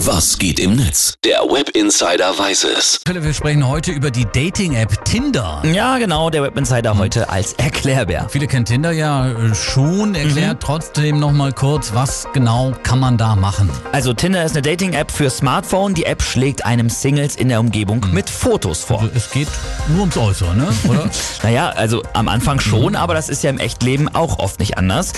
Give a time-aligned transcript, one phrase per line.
[0.00, 1.14] Was geht im Netz?
[1.24, 3.00] Der Web Insider weiß es.
[3.10, 5.62] Wir sprechen heute über die Dating-App Tinder.
[5.64, 8.26] Ja, genau, der Web Insider heute als Erklärbär.
[8.28, 10.14] Viele kennen Tinder ja äh, schon.
[10.14, 13.70] Erklärt trotzdem nochmal kurz, was genau kann man da machen?
[13.92, 15.94] Also Tinder ist eine Dating-App für Smartphone.
[15.94, 19.00] Die App schlägt einem Singles in der Umgebung mit Fotos vor.
[19.00, 19.48] Also es geht
[19.88, 20.68] nur ums Äußere, ne?
[20.90, 21.08] Oder?
[21.42, 25.14] Naja, also am Anfang schon, aber das ist ja im Echtleben auch oft nicht anders.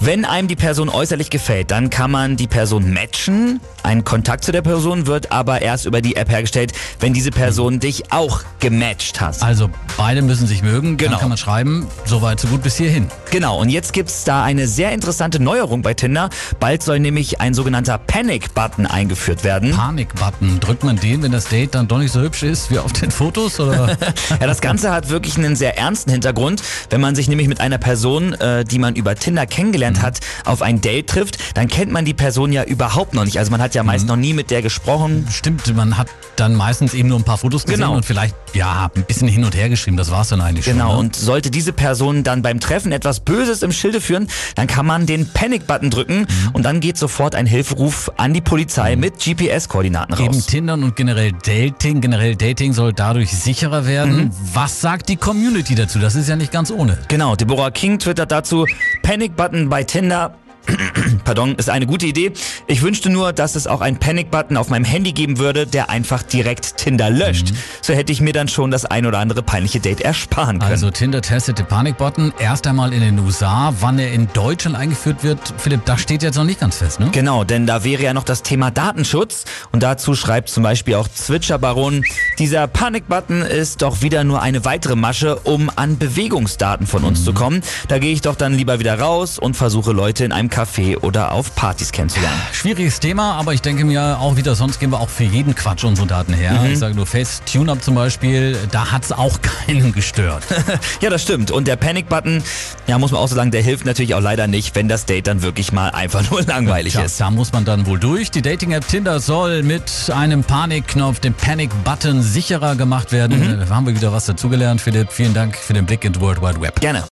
[0.00, 3.60] Wenn einem die Person äußerlich gefällt, dann kann man die Person matchen.
[3.82, 7.80] Ein Kontakt zu der Person wird aber erst über die App hergestellt, wenn diese Person
[7.80, 9.42] dich auch gematcht hat.
[9.42, 10.96] also beide müssen sich mögen.
[10.96, 11.12] Genau.
[11.12, 13.08] Dann kann man schreiben, so weit, so gut bis hierhin.
[13.30, 16.30] Genau, und jetzt gibt's da eine sehr interessante Neuerung bei Tinder.
[16.60, 19.72] Bald soll nämlich ein sogenannter Panic-Button eingeführt werden.
[19.72, 20.60] Panik-Button.
[20.60, 23.10] Drückt man den, wenn das Date dann doch nicht so hübsch ist wie auf den
[23.10, 23.58] Fotos?
[23.60, 23.96] Oder?
[24.40, 26.62] Ja, das Ganze hat wirklich einen sehr ernsten Hintergrund.
[26.90, 30.62] Wenn man sich nämlich mit einer Person, äh, die man über Tinder kennengelernt hat, auf
[30.62, 33.38] ein Date trifft, dann kennt man die Person ja überhaupt noch nicht.
[33.38, 35.26] Also man hat ja meist noch nie mit der gesprochen.
[35.30, 37.94] Stimmt, man hat dann meistens eben nur ein paar Fotos gesehen Genau.
[37.94, 39.96] und vielleicht, ja, ein bisschen hin und her geschrieben.
[39.96, 40.92] Das war's dann eigentlich Genau, schon.
[40.94, 40.98] Ne?
[41.00, 45.06] und sollte diese Person dann beim Treffen etwas Böses im Schilde führen, dann kann man
[45.06, 50.34] den Panic-Button drücken und dann geht sofort ein Hilferuf an die Polizei mit GPS-Koordinaten Eben
[50.34, 50.46] raus.
[50.46, 52.00] Tindern und generell Dating.
[52.00, 54.16] Generell Dating soll dadurch sicherer werden.
[54.24, 54.30] Mhm.
[54.54, 55.98] Was sagt die Community dazu?
[55.98, 56.98] Das ist ja nicht ganz ohne.
[57.08, 58.66] Genau, Deborah King twittert dazu,
[59.02, 60.34] Panic-Button bei Tinder.
[61.24, 62.32] Pardon, ist eine gute Idee.
[62.66, 66.22] Ich wünschte nur, dass es auch einen Panic-Button auf meinem Handy geben würde, der einfach
[66.22, 67.50] direkt Tinder löscht.
[67.50, 67.56] Mhm.
[67.80, 70.70] So hätte ich mir dann schon das ein oder andere peinliche Date ersparen können.
[70.70, 73.72] Also Tinder testet den Panikbutton erst einmal in den USA.
[73.80, 77.08] Wann er in Deutschland eingeführt wird, Philipp, das steht jetzt noch nicht ganz fest, ne?
[77.12, 79.44] Genau, denn da wäre ja noch das Thema Datenschutz.
[79.72, 82.04] Und dazu schreibt zum Beispiel auch Zwitscher Baron,
[82.42, 87.32] dieser Panic-Button ist doch wieder nur eine weitere Masche, um an Bewegungsdaten von uns zu
[87.32, 87.62] kommen.
[87.86, 91.30] Da gehe ich doch dann lieber wieder raus und versuche Leute in einem Café oder
[91.30, 92.40] auf Partys kennenzulernen.
[92.52, 95.84] Schwieriges Thema, aber ich denke mir auch wieder, sonst geben wir auch für jeden Quatsch
[95.84, 96.54] unsere Daten her.
[96.54, 96.72] Mhm.
[96.72, 100.42] Ich sage nur Face Tune-Up zum Beispiel, da hat's auch keinen gestört.
[101.00, 101.50] Ja, das stimmt.
[101.52, 102.42] Und der Panic-Button,
[102.88, 105.26] ja, muss man auch so sagen, der hilft natürlich auch leider nicht, wenn das Date
[105.28, 107.20] dann wirklich mal einfach nur langweilig Tja, ist.
[107.20, 108.30] da muss man dann wohl durch.
[108.32, 113.38] Die Dating-App Tinder soll mit einem Panikknopf, dem Panic-Button, sicherer gemacht werden.
[113.38, 113.60] Mhm.
[113.60, 115.12] Da haben wir wieder was dazugelernt, Philipp.
[115.12, 116.80] Vielen Dank für den Blick ins World Wide Web.
[116.80, 117.04] Gerne.